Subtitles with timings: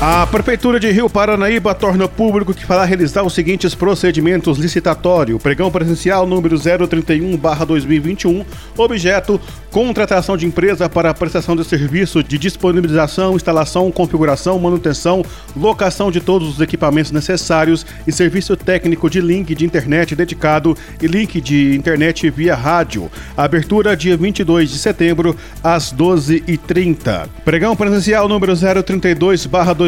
[0.00, 5.40] A Prefeitura de Rio Paranaíba torna público que fará realizar os seguintes procedimentos licitatório.
[5.40, 9.40] Pregão presencial número 031-2021, objeto
[9.72, 15.24] contratação de empresa para prestação de serviço de disponibilização, instalação, configuração, manutenção,
[15.56, 21.08] locação de todos os equipamentos necessários e serviço técnico de link de internet dedicado e
[21.08, 23.10] link de internet via rádio.
[23.36, 27.28] Abertura dia 22 de setembro às 12h30.
[27.44, 29.87] Pregão presencial número 032-2021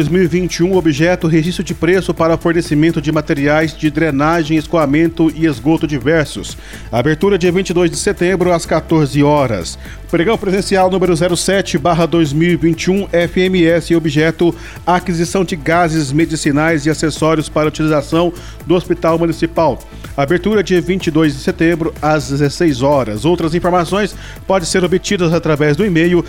[0.75, 6.57] objeto registro de preço para fornecimento de materiais de drenagem, escoamento e esgoto diversos.
[6.91, 9.77] Abertura dia 22 de setembro às 14 horas.
[10.09, 14.53] Pregão presencial número 07/2021 FMS objeto
[14.85, 18.33] aquisição de gases medicinais e acessórios para utilização
[18.65, 19.79] do Hospital Municipal.
[20.17, 23.23] Abertura dia 22 de setembro às 16 horas.
[23.23, 24.13] Outras informações
[24.45, 26.25] podem ser obtidas através do e-mail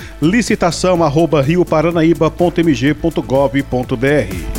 [3.62, 4.51] licitação@rioparanaíba.mg.gov.br.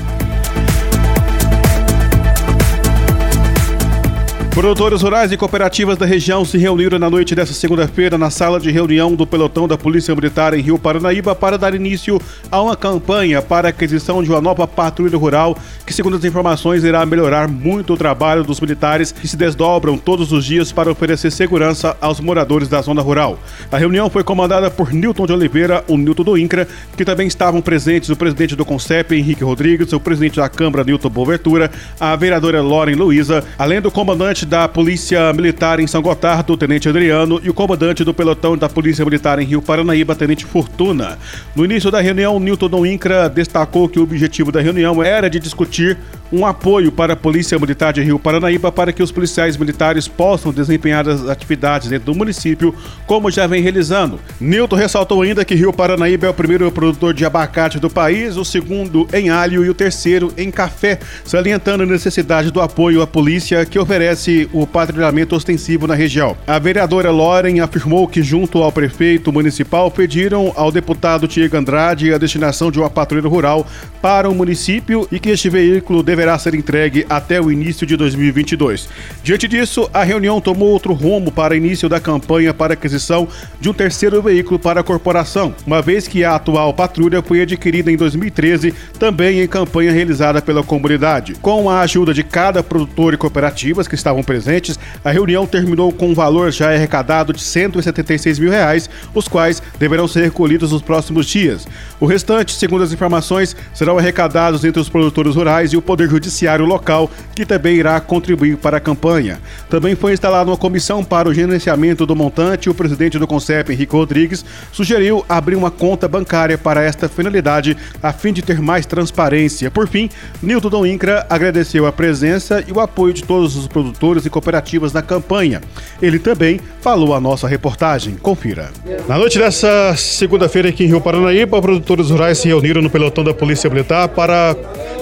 [4.54, 8.70] Produtores rurais e cooperativas da região se reuniram na noite desta segunda-feira na sala de
[8.70, 13.42] reunião do pelotão da Polícia Militar em Rio Paranaíba para dar início a uma campanha
[13.42, 17.94] para a aquisição de uma nova patrulha rural que, segundo as informações, irá melhorar muito
[17.94, 22.68] o trabalho dos militares que se desdobram todos os dias para oferecer segurança aos moradores
[22.68, 23.40] da zona rural.
[23.72, 27.59] A reunião foi comandada por Newton de Oliveira, o Newton do INCRA, que também estavam
[27.59, 32.62] presentes o presidente do CONCEP, Henrique Rodrigues, o presidente da Câmara, Newton Bovertura, a vereadora
[32.62, 37.50] Loren Luiza, além do comandante comandante da Polícia Militar em São Gotardo, Tenente Adriano, e
[37.50, 41.18] o comandante do pelotão da Polícia Militar em Rio Paranaíba, Tenente Fortuna.
[41.56, 45.98] No início da reunião, Newton Incra destacou que o objetivo da reunião era de discutir
[46.32, 50.52] um apoio para a Polícia Militar de Rio Paranaíba para que os policiais militares possam
[50.52, 52.74] desempenhar as atividades dentro do município,
[53.06, 54.20] como já vem realizando.
[54.40, 58.44] Newton ressaltou ainda que Rio Paranaíba é o primeiro produtor de abacate do país, o
[58.44, 63.66] segundo em alho e o terceiro em café, salientando a necessidade do apoio à polícia
[63.66, 66.36] que oferece o patrulhamento ostensivo na região.
[66.47, 72.18] A vereadora Loren afirmou que, junto ao prefeito municipal, pediram ao deputado Tiago Andrade a
[72.18, 73.66] destinação de uma patrulha rural
[74.02, 77.97] para o município e que este veículo deverá deverá ser entregue até o início de
[77.97, 78.88] 2022.
[79.22, 83.28] Diante disso, a reunião tomou outro rumo para início da campanha para aquisição
[83.59, 87.91] de um terceiro veículo para a corporação, uma vez que a atual patrulha foi adquirida
[87.91, 91.34] em 2013, também em campanha realizada pela comunidade.
[91.41, 96.07] Com a ajuda de cada produtor e cooperativas que estavam presentes, a reunião terminou com
[96.07, 101.25] um valor já arrecadado de 176 mil reais, os quais deverão ser recolhidos nos próximos
[101.25, 101.67] dias.
[102.00, 106.66] O restante, segundo as informações, serão arrecadados entre os produtores rurais e o Poder Judiciário
[106.66, 109.40] local, que também irá contribuir para a campanha.
[109.69, 113.96] Também foi instalada uma comissão para o gerenciamento do montante o presidente do CONCEP, Henrique
[113.96, 119.72] Rodrigues, sugeriu abrir uma conta bancária para esta finalidade, a fim de ter mais transparência.
[119.72, 120.09] Por fim,
[120.41, 124.94] Nilton Dom Incra agradeceu a presença e o apoio de todos os produtores e cooperativas
[124.94, 125.62] na campanha.
[126.02, 128.16] Ele também falou a nossa reportagem.
[128.16, 128.72] Confira.
[129.08, 133.34] Na noite dessa segunda-feira aqui em Rio Paranaíba, produtores rurais se reuniram no pelotão da
[133.34, 134.56] Polícia Militar para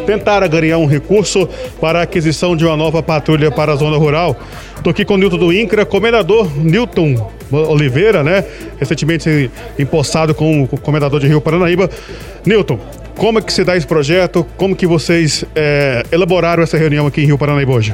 [0.05, 1.47] tentar ganhar um recurso
[1.79, 4.37] para a aquisição de uma nova patrulha para a zona rural.
[4.75, 8.43] Estou aqui com o Nilton do INCRA, comendador Nilton Oliveira, né?
[8.79, 11.89] Recentemente empossado como comendador de Rio Paranaíba.
[12.45, 12.79] Nilton,
[13.15, 14.45] como é que se dá esse projeto?
[14.57, 17.93] Como que vocês é, elaboraram essa reunião aqui em Rio Paranaíba hoje?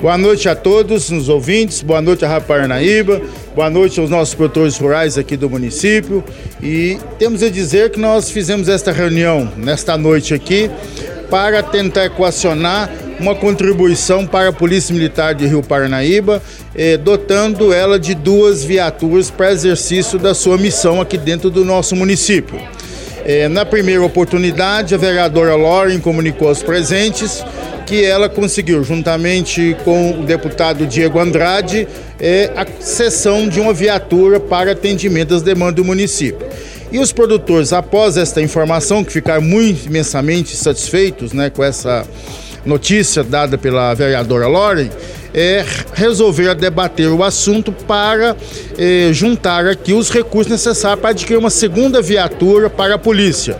[0.00, 3.20] Boa noite a todos os ouvintes, boa noite a Rádio Paranaíba,
[3.54, 6.24] boa noite aos nossos produtores rurais aqui do município.
[6.62, 10.70] E temos a dizer que nós fizemos esta reunião nesta noite aqui
[11.30, 16.42] para tentar equacionar uma contribuição para a Polícia Militar de Rio Paranaíba,
[16.74, 21.94] eh, dotando ela de duas viaturas para exercício da sua missão aqui dentro do nosso
[21.94, 22.60] município.
[23.24, 27.44] Eh, na primeira oportunidade, a vereadora Loren comunicou aos presentes
[27.90, 31.88] que ela conseguiu, juntamente com o deputado Diego Andrade,
[32.20, 36.46] é, a cessão de uma viatura para atendimento das demandas do município.
[36.92, 42.04] E os produtores, após esta informação, que ficaram muito imensamente satisfeitos né, com essa
[42.64, 44.90] notícia dada pela vereadora Loren,
[45.32, 45.64] é,
[45.94, 48.36] resolveram debater o assunto para
[48.76, 53.56] é, juntar aqui os recursos necessários para adquirir uma segunda viatura para a polícia.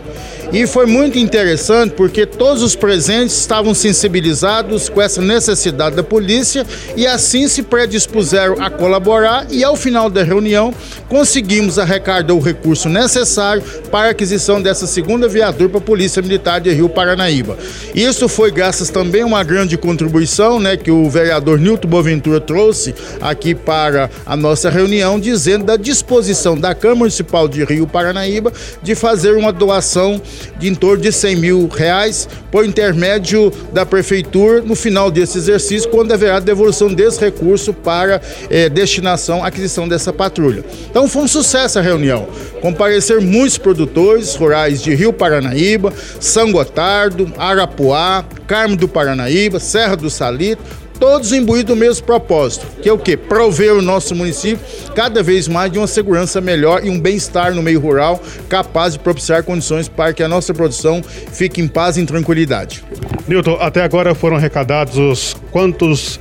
[0.53, 6.65] E foi muito interessante porque todos os presentes estavam sensibilizados com essa necessidade da polícia
[6.97, 10.73] e assim se predispuseram a colaborar e ao final da reunião
[11.07, 16.59] conseguimos arrecadar o recurso necessário para a aquisição dessa segunda viatura para a Polícia Militar
[16.59, 17.57] de Rio Paranaíba.
[17.95, 22.93] Isso foi graças também a uma grande contribuição né, que o vereador Nilton Boaventura trouxe
[23.21, 28.51] aqui para a nossa reunião, dizendo da disposição da Câmara Municipal de Rio Paranaíba
[28.83, 30.21] de fazer uma doação
[30.57, 35.89] de em torno de 100 mil reais por intermédio da Prefeitura no final desse exercício,
[35.89, 40.63] quando haverá devolução desse recurso para eh, destinação aquisição dessa patrulha.
[40.89, 42.27] Então foi um sucesso a reunião.
[42.61, 50.09] Comparecer muitos produtores rurais de Rio Paranaíba, São Gotardo, Arapuá, Carmo do Paranaíba, Serra do
[50.09, 50.61] Salito,
[51.01, 53.17] todos imbuídos do mesmo propósito, que é o quê?
[53.17, 54.63] Prover o nosso município
[54.93, 58.99] cada vez mais de uma segurança melhor e um bem-estar no meio rural, capaz de
[58.99, 62.83] propiciar condições para que a nossa produção fique em paz e em tranquilidade.
[63.27, 66.19] Nilton, até agora foram arrecadados os quantos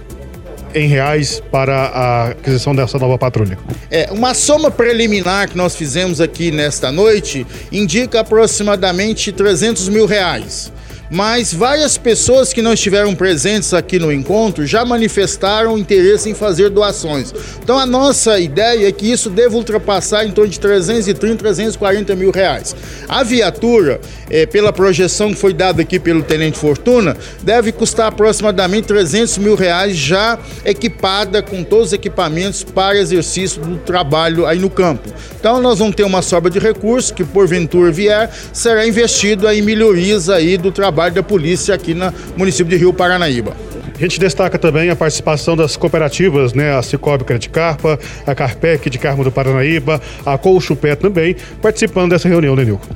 [0.75, 3.59] em reais para a aquisição dessa nova patrulha?
[3.91, 10.73] É, uma soma preliminar que nós fizemos aqui nesta noite indica aproximadamente 300 mil reais
[11.11, 16.71] mas várias pessoas que não estiveram presentes aqui no encontro já manifestaram interesse em fazer
[16.71, 17.35] doações.
[17.63, 22.31] Então a nossa ideia é que isso deva ultrapassar em torno de 330, 340 mil
[22.31, 22.77] reais.
[23.09, 28.87] A viatura, é, pela projeção que foi dada aqui pelo Tenente Fortuna, deve custar aproximadamente
[28.87, 34.71] 300 mil reais já equipada com todos os equipamentos para exercício do trabalho aí no
[34.71, 35.09] campo.
[35.39, 40.29] Então nós vamos ter uma sobra de recursos que porventura vier, será investido em melhorias
[40.29, 43.57] aí do trabalho trabalho da polícia aqui no município de Rio Paranaíba.
[43.97, 46.75] A gente destaca também a participação das cooperativas, né?
[46.75, 52.57] A Cicobi Carpa, a Carpec de Carmo do Paranaíba, a Colchupé também, participando dessa reunião,
[52.57, 52.87] né, Nilco?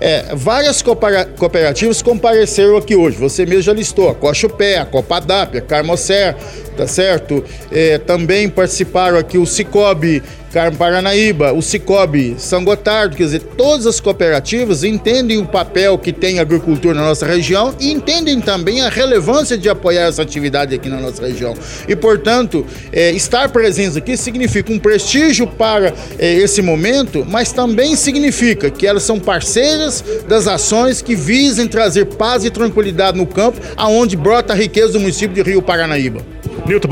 [0.00, 3.16] É, várias cooperativas compareceram aqui hoje.
[3.18, 6.36] Você mesmo já listou, a Cochupé, a Copadap, a Carmocer,
[6.76, 7.44] tá certo?
[7.70, 10.22] É, também participaram aqui o Cicobi
[10.52, 16.12] Carmo Paranaíba, o Cicobi, São Gotardo, quer dizer, todas as cooperativas entendem o papel que
[16.12, 20.74] tem a agricultura na nossa região e entendem também a relevância de apoiar essa atividade
[20.74, 21.54] aqui na nossa região.
[21.88, 27.96] E, portanto, é, estar presentes aqui significa um prestígio para é, esse momento, mas também
[27.96, 33.58] significa que elas são parceiras das ações que visem trazer paz e tranquilidade no campo,
[33.74, 36.22] aonde brota a riqueza do município de Rio Paranaíba.
[36.66, 36.88] Nilton,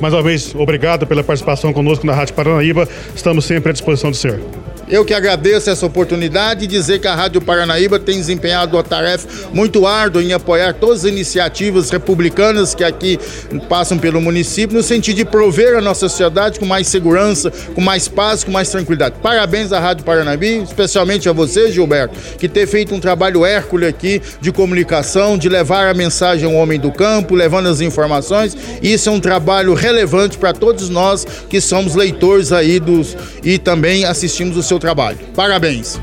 [0.00, 2.88] mais uma vez, obrigado pela participação conosco na Rádio Paranaíba.
[3.14, 4.40] Estamos sempre à disposição do senhor.
[4.90, 9.28] Eu que agradeço essa oportunidade e dizer que a Rádio Paranaíba tem desempenhado uma tarefa
[9.54, 13.16] muito árdua em apoiar todas as iniciativas republicanas que aqui
[13.68, 18.08] passam pelo município, no sentido de prover a nossa sociedade com mais segurança, com mais
[18.08, 19.14] paz, com mais tranquilidade.
[19.22, 24.20] Parabéns à Rádio Paranaíba, especialmente a você, Gilberto, que ter feito um trabalho hércules aqui
[24.40, 28.56] de comunicação, de levar a mensagem ao homem do campo, levando as informações.
[28.82, 34.04] Isso é um trabalho relevante para todos nós que somos leitores aí dos e também
[34.04, 35.18] assistimos o seu trabalho.
[35.36, 36.00] Parabéns!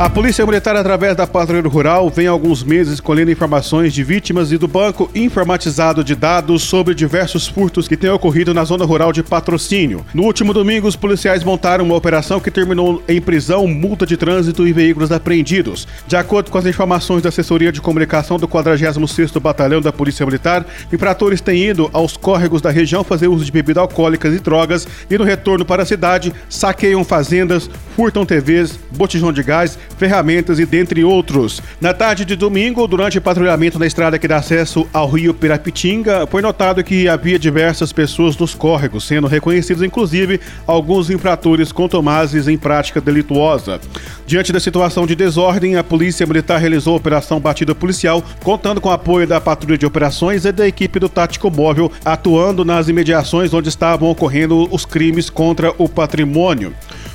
[0.00, 4.50] A Polícia Militar, através da Patrulha Rural, vem há alguns meses colhendo informações de vítimas
[4.50, 9.12] e do banco informatizado de dados sobre diversos furtos que têm ocorrido na zona rural
[9.12, 10.02] de patrocínio.
[10.14, 14.66] No último domingo, os policiais montaram uma operação que terminou em prisão, multa de trânsito
[14.66, 15.86] e veículos apreendidos.
[16.06, 20.64] De acordo com as informações da assessoria de comunicação do 46º Batalhão da Polícia Militar,
[20.90, 25.18] infratores têm ido aos córregos da região fazer uso de bebidas alcoólicas e drogas e
[25.18, 31.04] no retorno para a cidade saqueiam fazendas, furtam TVs, botijão de gás, ferramentas e dentre
[31.04, 31.60] outros.
[31.78, 36.26] Na tarde de domingo, durante o patrulhamento na estrada que dá acesso ao rio Pirapitinga,
[36.26, 42.56] foi notado que havia diversas pessoas nos córregos, sendo reconhecidos inclusive alguns infratores contumazes em
[42.56, 43.78] prática delituosa.
[44.26, 48.88] Diante da situação de desordem, a Polícia Militar realizou a Operação Batida Policial, contando com
[48.88, 53.52] o apoio da Patrulha de Operações e da equipe do Tático Móvel, atuando nas imediações
[53.52, 56.72] onde estavam ocorrendo os crimes contra o patrimônio.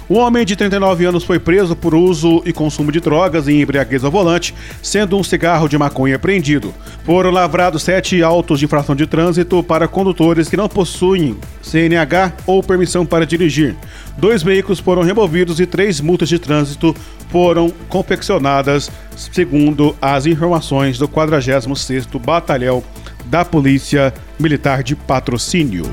[0.07, 4.03] Um homem de 39 anos foi preso por uso e consumo de drogas e embriaguez
[4.03, 6.71] ao volante, sendo um cigarro de maconha apreendido.
[7.03, 12.61] Foram lavrados sete autos de infração de trânsito para condutores que não possuem CNH ou
[12.61, 13.75] permissão para dirigir.
[14.15, 16.95] Dois veículos foram removidos e três multas de trânsito
[17.31, 22.83] foram confeccionadas, segundo as informações do 46º Batalhão
[23.25, 25.91] da Polícia Militar de Patrocínio.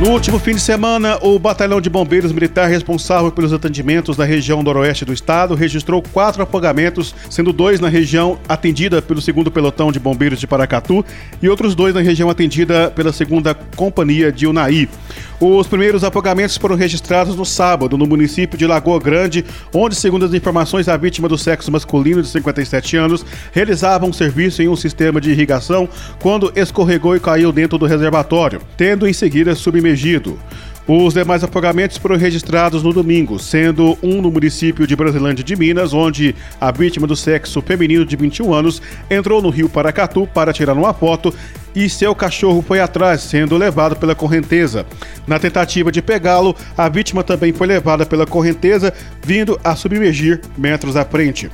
[0.00, 4.62] No último fim de semana, o Batalhão de Bombeiros Militar responsável pelos atendimentos da região
[4.62, 9.98] noroeste do estado registrou quatro apagamentos, sendo dois na região atendida pelo segundo pelotão de
[9.98, 11.04] bombeiros de Paracatu
[11.42, 14.88] e outros dois na região atendida pela segunda companhia de Unai.
[15.40, 20.34] Os primeiros apagamentos foram registrados no sábado, no município de Lagoa Grande, onde, segundo as
[20.34, 25.20] informações, a vítima do sexo masculino de 57 anos realizava um serviço em um sistema
[25.20, 25.88] de irrigação
[26.20, 29.54] quando escorregou e caiu dentro do reservatório, tendo em seguida
[29.88, 30.38] submergido.
[30.86, 35.92] Os demais afogamentos foram registrados no domingo, sendo um no município de Brasilândia de Minas,
[35.92, 38.80] onde a vítima do sexo feminino de 21 anos
[39.10, 41.34] entrou no rio Paracatu para tirar uma foto
[41.76, 44.86] e seu cachorro foi atrás, sendo levado pela correnteza.
[45.26, 48.92] Na tentativa de pegá-lo, a vítima também foi levada pela correnteza,
[49.22, 51.50] vindo a submergir metros à frente.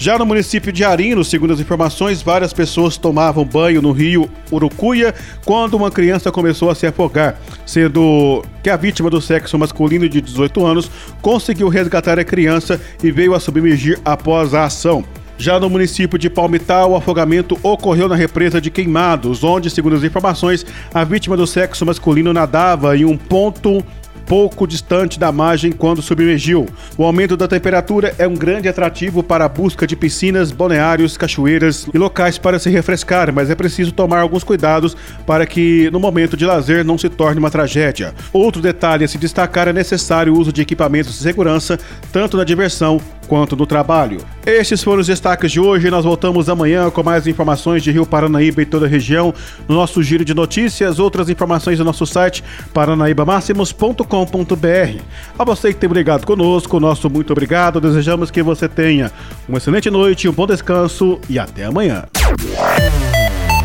[0.00, 5.12] Já no município de Arino, segundo as informações, várias pessoas tomavam banho no rio Urucuia
[5.44, 7.36] quando uma criança começou a se afogar,
[7.66, 10.88] sendo que a vítima do sexo masculino de 18 anos
[11.20, 15.04] conseguiu resgatar a criança e veio a submergir após a ação.
[15.36, 20.04] Já no município de Palmital, o afogamento ocorreu na represa de Queimados, onde, segundo as
[20.04, 20.64] informações,
[20.94, 23.84] a vítima do sexo masculino nadava em um ponto
[24.18, 26.66] pouco distante da margem quando submergiu.
[26.96, 31.86] O aumento da temperatura é um grande atrativo para a busca de piscinas, balneários, cachoeiras
[31.92, 34.96] e locais para se refrescar, mas é preciso tomar alguns cuidados
[35.26, 38.14] para que no momento de lazer não se torne uma tragédia.
[38.32, 41.78] Outro detalhe a se destacar é necessário o uso de equipamentos de segurança,
[42.12, 44.18] tanto na diversão quanto no trabalho.
[44.44, 45.90] Estes foram os destaques de hoje.
[45.90, 49.32] Nós voltamos amanhã com mais informações de Rio Paranaíba e toda a região
[49.68, 50.98] no nosso giro de notícias.
[50.98, 52.42] Outras informações no nosso site
[52.72, 55.02] paranaibamáximos.com.br.
[55.38, 57.80] A você que tem ligado conosco, nosso muito obrigado.
[57.80, 59.12] Desejamos que você tenha
[59.48, 62.04] uma excelente noite, um bom descanso e até amanhã.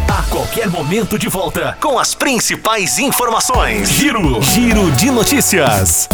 [0.10, 3.90] A qualquer momento de volta com as principais informações.
[3.90, 6.10] Giro, giro de notícias.